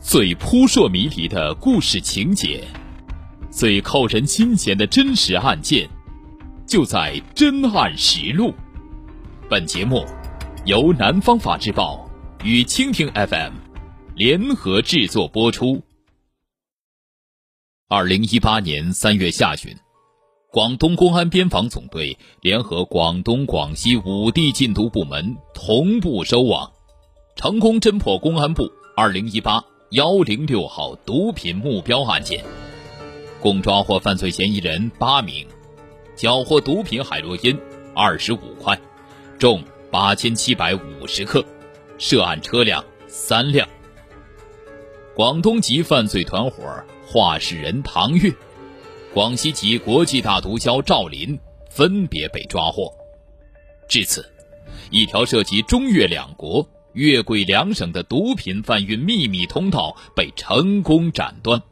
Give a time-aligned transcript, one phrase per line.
[0.00, 2.64] 最扑朔迷离的故事情节，
[3.50, 5.88] 最扣人心弦的真实案件，
[6.66, 8.50] 就在《真案实录》。
[9.50, 10.06] 本节目
[10.64, 12.08] 由南方法制报
[12.44, 13.54] 与蜻蜓 FM
[14.14, 15.82] 联合制作播出。
[17.88, 19.76] 二零一八年三月下旬，
[20.52, 26.70] 广东公安边防总队联合广东、广西五地禁毒部门同步收网，
[27.34, 29.62] 成功侦破公安部二零一八。
[29.90, 32.44] 幺零六号毒品目标案件，
[33.40, 35.46] 共抓获犯罪嫌疑人八名，
[36.14, 37.58] 缴获毒品海洛因
[37.94, 38.78] 二十五块，
[39.38, 41.42] 重八千七百五十克，
[41.96, 43.66] 涉案车辆三辆。
[45.14, 46.62] 广东籍犯罪团伙
[47.06, 48.30] 话事人唐月，
[49.14, 51.38] 广西籍国际大毒枭赵林
[51.70, 52.92] 分别被抓获。
[53.88, 54.30] 至此，
[54.90, 56.68] 一条涉及中越两国。
[56.98, 61.62] 粤桂两省的毒品贩运秘密通道被成功斩断，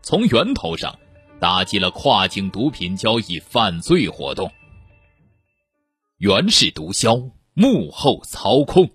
[0.00, 0.98] 从源头上
[1.38, 4.50] 打击了跨境毒品交易犯罪活动。
[6.16, 8.88] 原氏毒枭幕后操控。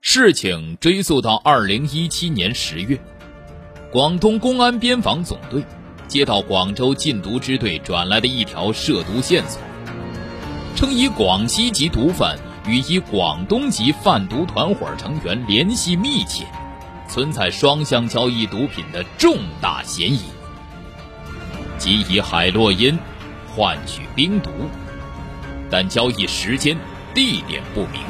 [0.00, 3.00] 事情追溯到二零一七年十月，
[3.92, 5.64] 广东公安边防总队
[6.08, 9.62] 接到广州禁毒支队转来的一条涉毒线索，
[10.74, 12.36] 称以广西籍毒贩。
[12.66, 16.46] 与一广东籍贩毒团伙成员联系密切，
[17.08, 20.22] 存在双向交易毒品的重大嫌疑，
[21.76, 22.98] 即以海洛因
[23.54, 24.50] 换取冰毒，
[25.70, 26.76] 但交易时间、
[27.14, 28.00] 地点不明。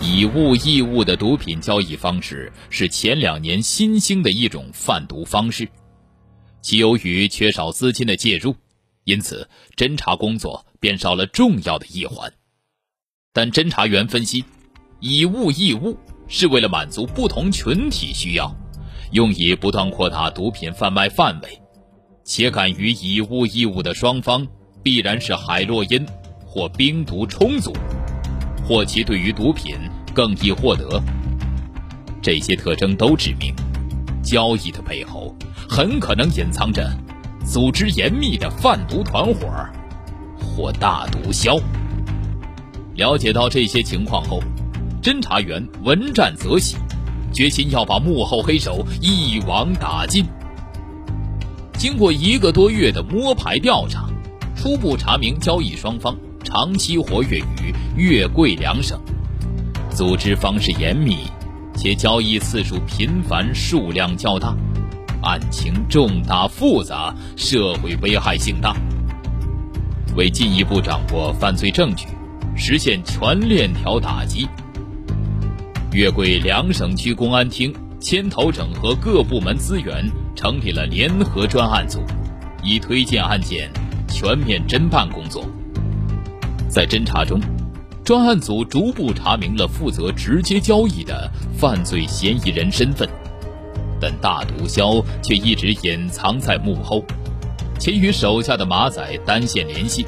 [0.00, 5.68] 以物易物的毒品交易方式是前两年新兴的一种贩毒方式，
[6.60, 8.54] 其由于缺少资金的介入。
[9.04, 12.32] 因此，侦查工作便少了重要的一环。
[13.32, 14.44] 但侦查员分析，
[14.98, 18.52] 以物易物是为了满足不同群体需要，
[19.12, 21.62] 用以不断扩大毒品贩卖范围，
[22.24, 24.44] 且敢于以物易物的双方
[24.82, 26.04] 必然是海洛因
[26.44, 27.72] 或冰毒充足，
[28.66, 29.76] 或其对于毒品
[30.12, 31.00] 更易获得。
[32.20, 33.54] 这些特征都指明，
[34.20, 35.32] 交易的背后
[35.68, 36.84] 很可能隐藏着。
[37.44, 39.72] 组织严密的贩毒团伙儿
[40.54, 41.60] 或大毒枭。
[42.94, 44.42] 了解到这些情况后，
[45.02, 46.76] 侦查员闻战则喜，
[47.32, 50.24] 决心要把幕后黑手一网打尽。
[51.78, 54.06] 经过一个多月的摸排调查，
[54.54, 59.00] 初步查明交易双方长期活跃于粤桂两省，
[59.90, 61.16] 组织方式严密，
[61.74, 64.54] 且交易次数频繁，数量较大。
[65.22, 68.76] 案情重大复杂，社会危害性大。
[70.14, 72.06] 为进一步掌握犯罪证据，
[72.54, 74.46] 实现全链条打击，
[75.92, 82.02] 粤桂两省区公安厅牵头整合各部门资源，成立了联合专案组，
[82.62, 83.70] 以推进案件
[84.08, 85.46] 全面侦办工作。
[86.68, 87.40] 在侦查中，
[88.04, 93.08] 专案组逐步查明了负责直接交易的犯罪嫌疑人身份。
[94.00, 97.04] 但大毒枭却一直隐藏在幕后，
[97.84, 100.06] 且与手下的马仔单线联系，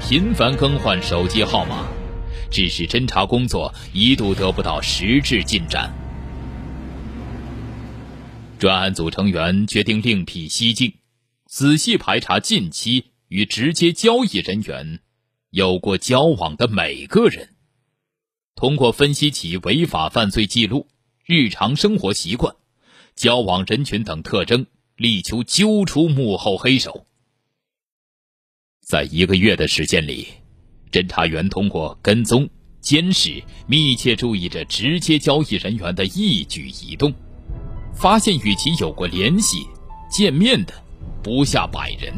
[0.00, 1.88] 频繁更换手机号码，
[2.52, 5.92] 致使侦查工作一度得不到实质进展。
[8.60, 10.92] 专案组成员决定另辟蹊径，
[11.46, 15.00] 仔细排查近期与直接交易人员
[15.50, 17.48] 有过交往的每个人，
[18.54, 20.86] 通过分析其违法犯罪记录、
[21.26, 22.54] 日常生活习惯。
[23.16, 24.66] 交往人群等特征，
[25.00, 27.06] 力求揪出幕后黑手。
[28.86, 30.28] 在一个月的时间里，
[30.92, 32.46] 侦查员通过跟踪、
[32.82, 37.10] 监视，密切注意着直接交易人员的一举一动，
[37.94, 39.66] 发现与其有过联系、
[40.10, 40.74] 见面的
[41.22, 42.12] 不下百人。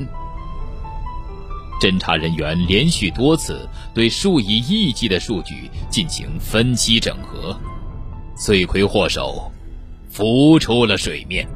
[1.81, 7.57] 侦查人员连续多次对数以亿计的数据进行分析整合，
[8.37, 9.49] 罪魁祸首。
[10.11, 11.49] 浮出了水面。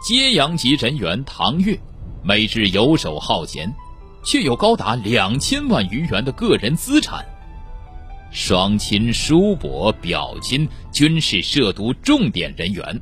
[0.00, 1.78] 揭阳籍人员唐月，
[2.22, 3.70] 每日游手好闲，
[4.24, 7.24] 却有高达两千万余元的个人资产。
[8.30, 13.00] 双亲、叔伯、表亲均是涉毒重点人员，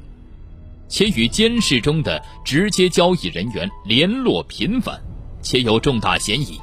[0.88, 5.00] 且与监视中的直接交易人员联络频繁，
[5.40, 6.60] 且有重大嫌疑。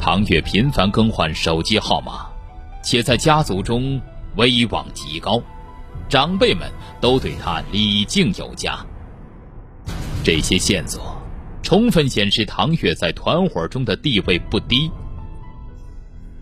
[0.00, 2.26] 唐月频繁更换手机号码，
[2.82, 4.00] 且在家族中。
[4.36, 5.42] 威望极高，
[6.08, 6.70] 长辈们
[7.00, 8.84] 都对他礼敬有加。
[10.24, 11.16] 这些线索
[11.62, 14.90] 充分显示唐月在团伙中的地位不低。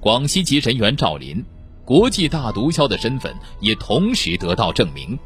[0.01, 1.45] 广西籍人员赵林，
[1.85, 5.19] 国际大毒枭的身份也同时得到证明。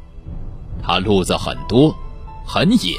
[0.81, 1.95] 他路子很多，
[2.43, 2.97] 很野，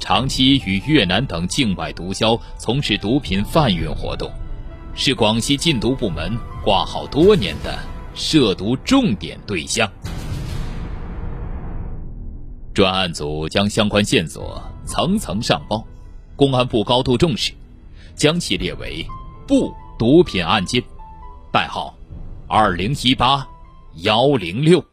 [0.00, 4.28] 长期与越南等境外毒枭从事毒品贩运活动，
[4.96, 7.78] 是广西禁毒部门挂号多年的
[8.14, 9.88] 涉毒重点对象。
[12.72, 15.84] 专案组将相关线索层层上报，
[16.36, 17.52] 公安部高度重视，
[18.14, 19.04] 将其列为
[19.46, 20.82] 部毒品案件，
[21.52, 21.96] 代号
[22.46, 23.46] 二零一八
[23.96, 24.84] 幺零六。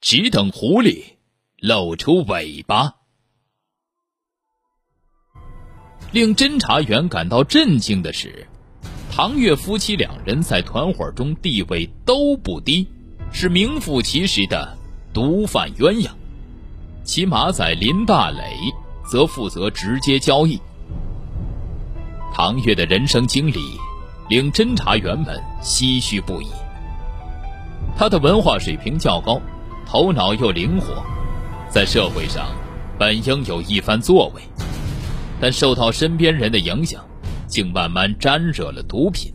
[0.00, 1.02] 只等狐狸
[1.58, 2.94] 露出尾巴。
[6.12, 8.46] 令侦查员感到震惊的是，
[9.10, 12.86] 唐月夫妻两人在团伙中地位都不低，
[13.32, 14.78] 是名副其实的
[15.14, 16.10] 毒贩鸳鸯。
[17.04, 18.58] 其马仔林大磊
[19.10, 20.60] 则负责直接交易。
[22.34, 23.78] 唐月的人生经历
[24.28, 26.48] 令侦查员们唏嘘不已。
[27.96, 29.40] 他的文化水平较高。
[29.86, 31.04] 头脑又灵活，
[31.68, 32.46] 在社会上
[32.98, 34.40] 本应有一番作为，
[35.38, 37.04] 但受到身边人的影响，
[37.46, 39.30] 竟慢慢沾惹了毒品。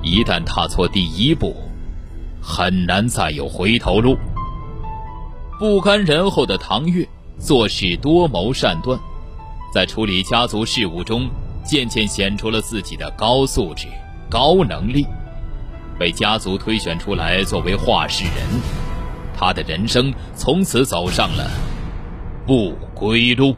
[0.00, 1.56] 一旦踏错第一步，
[2.40, 4.16] 很难再有回头路。
[5.58, 7.08] 不甘人后的唐月
[7.38, 9.00] 做事多谋善断，
[9.72, 11.30] 在处理家族事务中
[11.64, 13.86] 渐渐显出了自己的高素质、
[14.28, 15.06] 高能力，
[15.98, 18.60] 被家族推选出来作为话事人。
[19.34, 21.50] 他的人生从此走上了
[22.46, 23.56] 不归路。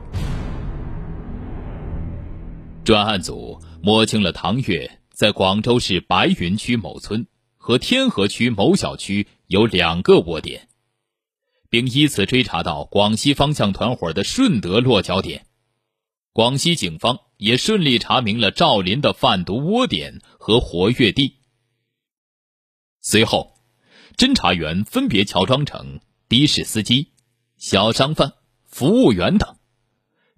[2.84, 10.68] 专案组摸清了唐月在广州市白云区某村和天河区某小区有两个窝点，
[11.70, 15.46] 并依次追查到广西方向团伙的顺德落脚点。
[16.32, 21.36] 广西警方也顺利查明了赵林的贩毒窝点和活跃地。
[23.00, 23.54] 随后。
[24.16, 27.12] 侦查员分别乔装成的士司机、
[27.56, 28.32] 小商贩、
[28.64, 29.56] 服务员等，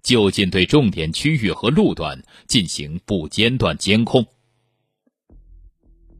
[0.03, 4.23] 就近对重点区域和路段进行不间断监控。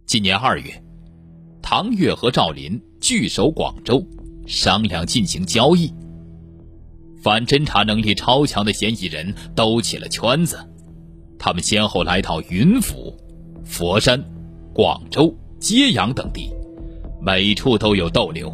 [0.07, 0.83] 今年二月，
[1.61, 4.03] 唐月和赵林聚首广州，
[4.51, 5.94] 商量进行交易。
[7.24, 10.59] 反侦查能力超强的嫌疑人兜起了圈子，
[11.39, 13.15] 他们先后来到云浮、
[13.63, 14.21] 佛山、
[14.74, 16.51] 广州、揭阳等地。
[17.21, 18.51] 每处都有逗留，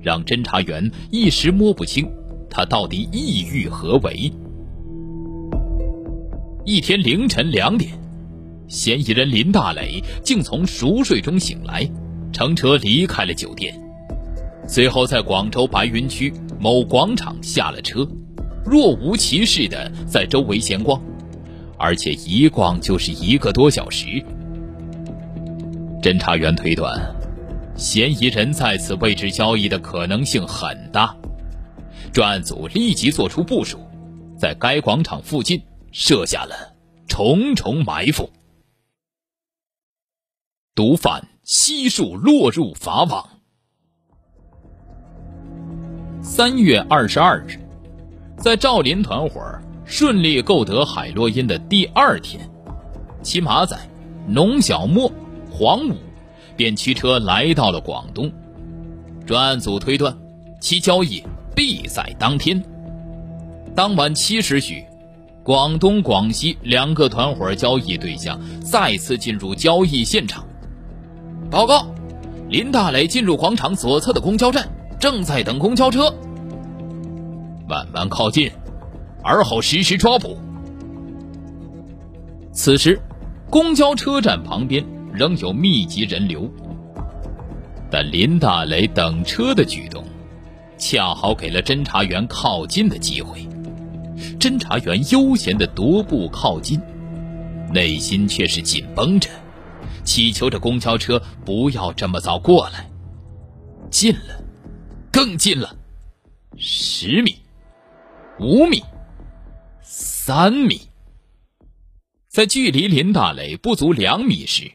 [0.00, 2.10] 让侦查员一时摸不清
[2.50, 4.32] 他到底意欲何为。
[6.64, 7.92] 一天凌晨两点，
[8.66, 11.88] 嫌疑人林大磊竟从熟睡中醒来，
[12.32, 13.78] 乘车离开了酒店，
[14.66, 18.06] 随后在广州白云区某广场下了车，
[18.64, 21.02] 若无其事的在周围闲逛，
[21.78, 24.06] 而且一逛就是一个多小时。
[26.00, 27.00] 侦查员推断。
[27.74, 31.16] 嫌疑人在此位置交易的可能性很大，
[32.12, 33.78] 专案组立即做出部署，
[34.38, 35.60] 在该广场附近
[35.90, 36.76] 设下了
[37.08, 38.30] 重重埋伏。
[40.74, 43.41] 毒贩悉数落入法网。
[46.24, 47.58] 三月二十二日，
[48.36, 49.42] 在赵林团伙
[49.84, 52.48] 顺利购得海洛因的第二天，
[53.22, 53.76] 骑马仔
[54.28, 55.10] 农小莫、
[55.50, 55.96] 黄武。
[56.54, 58.30] 便驱车来到了广东，
[59.26, 60.16] 专案组推断，
[60.60, 61.24] 其交易
[61.56, 62.62] 必在当天。
[63.74, 64.84] 当晚七时许，
[65.42, 70.44] 广东、广西两个团伙交易对象再次进入交易现场。
[71.50, 71.86] 报告，
[72.48, 74.68] 林大磊进入广场左侧的公交站，
[75.02, 76.14] 正在等公交车。
[77.68, 78.48] 慢慢靠近，
[79.24, 80.38] 而后实施抓捕。
[82.52, 83.00] 此时，
[83.50, 84.86] 公交车站旁边。
[85.12, 86.50] 仍有密集人流，
[87.90, 90.02] 但林大雷等车的举动，
[90.78, 93.46] 恰好给了侦查员靠近的机会。
[94.40, 96.80] 侦查员悠闲的踱步靠近，
[97.74, 99.28] 内心却是紧绷着，
[100.02, 102.88] 祈求着公交车不要这么早过来。
[103.90, 104.42] 近了，
[105.24, 105.76] 更近了，
[106.58, 107.36] 十米，
[108.40, 108.82] 五米，
[109.80, 110.80] 三米，
[112.28, 114.68] 在距离林大磊不足两米时。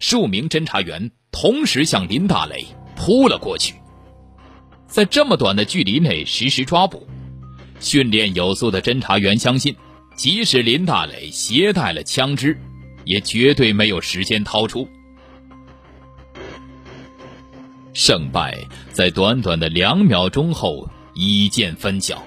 [0.00, 2.66] 数名侦查员同时向林大磊
[2.96, 3.76] 扑了过去，
[4.88, 7.06] 在这么短的距离内实施抓捕，
[7.78, 9.76] 训练有素的侦查员相信，
[10.16, 12.58] 即使林大磊携带了枪支，
[13.04, 14.88] 也绝对没有时间掏出。
[18.04, 18.58] 胜败
[18.92, 22.20] 在短短的两秒钟后一见分晓，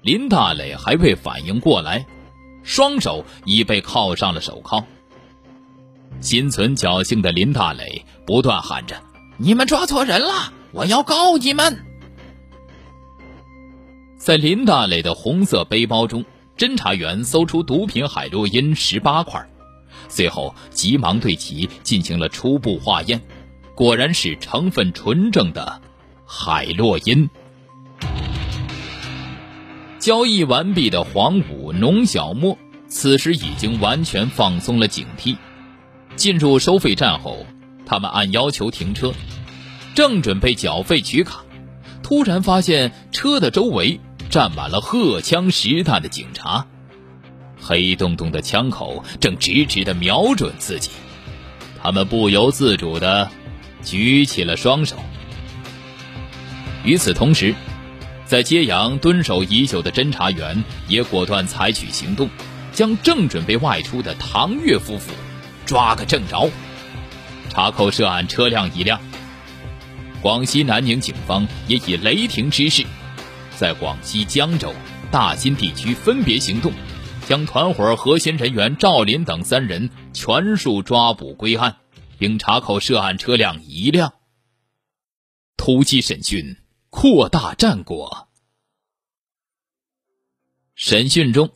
[0.00, 2.04] 林大磊还未反应过来，
[2.64, 4.84] 双手已被铐上了手铐。
[6.20, 9.00] 心存侥幸的林大磊不断喊着
[9.38, 11.78] ：“你们抓错人了，我要告你们！”
[14.18, 16.24] 在林大磊的红色背包中，
[16.58, 19.48] 侦查员搜出毒品海洛因十八块，
[20.08, 23.20] 随后急忙对其进行了初步化验，
[23.82, 25.82] 果然是成分纯正的
[26.24, 27.28] 海洛因。
[29.98, 35.36] 交易完毕的黄武、农小莫此时已经完全放松了警惕。
[36.14, 37.44] 进入收费站后，
[37.84, 39.12] 他们按要求停车，
[39.96, 41.44] 正准备缴费取卡，
[42.04, 43.98] 突然发现车的周围。
[44.30, 46.68] 站满了荷枪实弹的警察，
[47.60, 50.92] 黑洞洞的枪口正直直的瞄准自己，
[51.82, 53.28] 他们不由自主的
[53.82, 54.96] 举起了双手。
[56.84, 57.54] 与此同时，
[58.24, 62.28] 在揭阳蹲守已久的侦查员也果断采取行动，
[62.72, 65.12] 将正准备外出的唐月夫妇
[65.66, 66.50] 抓个正着，
[67.50, 69.00] 查扣涉案车辆一辆。
[70.20, 72.84] 广西南宁警方也以雷霆之势。
[73.56, 74.74] 在广西江州、
[75.10, 76.72] 大新地区分别行动，
[77.28, 81.76] 将团伙核心人员赵林等三人全数抓捕归案，
[82.22, 84.12] 并查扣涉案车辆一辆。
[85.56, 86.56] 突击审讯，
[86.88, 88.28] 扩大战果。
[90.76, 91.50] 审讯中，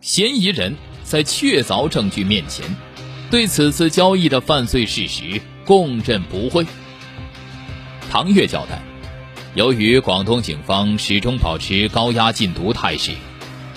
[0.00, 2.74] 嫌疑人在确凿证据面前，
[3.30, 6.66] 对此次交易的犯罪事实供认不讳。
[8.10, 8.80] 唐月交代。
[9.54, 13.12] 由于广东警方始终保持高压禁毒态势，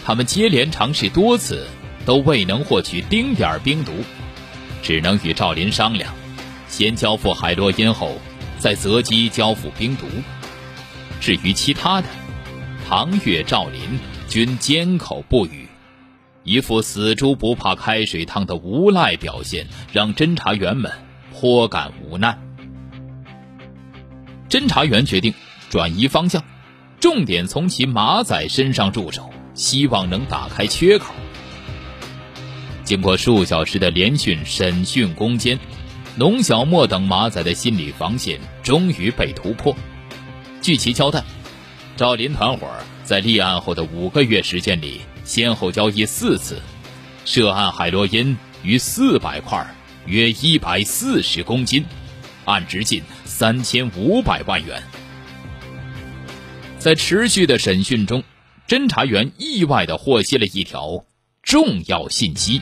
[0.05, 1.67] 他们接连尝试多次
[2.05, 3.91] 都未能获取丁点儿冰毒，
[4.81, 6.13] 只能与赵林商量，
[6.71, 8.17] 先交付海洛因后，
[8.57, 10.07] 再择机交付冰毒。
[11.19, 12.07] 至于其他的，
[12.87, 13.81] 唐月、赵林
[14.27, 15.67] 均缄口不语，
[16.43, 20.91] 一副死猪不怕开水烫的无赖表现，让侦查员们
[21.31, 22.39] 颇感无奈。
[24.49, 25.33] 侦查员决定。
[25.69, 26.43] 转移方向，
[26.99, 31.13] 重点从其马仔身上入手，希望能打开缺口。
[32.83, 35.57] 经过数小时的连续审讯攻坚，
[36.15, 39.75] 农小莫等马仔的心理防线终于被突破。
[40.61, 41.23] 据其交代，
[41.95, 42.67] 赵林团伙
[43.03, 46.61] 在立案后的五个月时间里，先后交易四次，
[47.23, 49.65] 涉案海洛因逾四百块，
[50.05, 51.85] 约一百四十公斤，
[52.45, 54.83] 案值近三千五百万元。
[56.77, 58.21] 在持续的审讯中，
[58.67, 61.05] 侦查员意外的获悉了一条
[61.41, 62.61] 重要信息：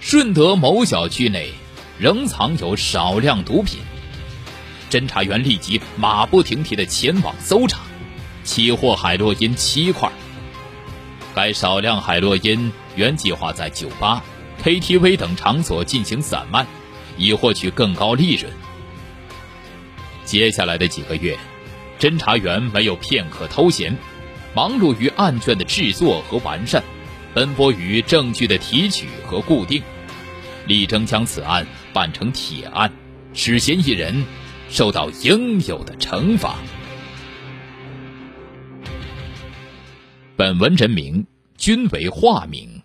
[0.00, 1.50] 顺德某小区内
[1.98, 3.80] 仍藏有少量毒品。
[4.90, 7.80] 侦查员立即马不停蹄的前往搜查，
[8.44, 10.10] 起获海洛因七块。
[11.34, 14.22] 该少量海洛因原计划在酒吧、
[14.62, 16.64] KTV 等场所进行散卖，
[17.16, 18.52] 以获取更高利润。
[20.24, 21.36] 接下来的几个月。
[21.98, 23.96] 侦查员没有片刻偷闲，
[24.54, 26.84] 忙碌于案卷的制作和完善，
[27.32, 29.82] 奔波于证据的提取和固定，
[30.66, 32.92] 力争将此案办成铁案，
[33.32, 34.22] 使嫌疑人
[34.68, 36.56] 受到应有的惩罚。
[40.36, 41.26] 本文人名
[41.56, 42.75] 均为化名。